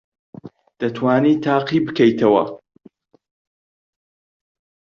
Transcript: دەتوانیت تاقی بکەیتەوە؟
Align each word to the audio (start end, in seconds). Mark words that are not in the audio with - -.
دەتوانیت 0.79 1.39
تاقی 1.45 1.79
بکەیتەوە؟ 1.85 2.43